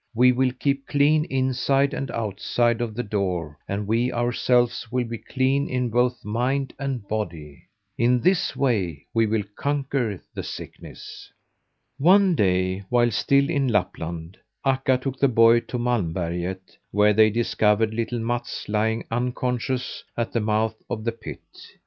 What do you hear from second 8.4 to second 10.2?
way we will conquer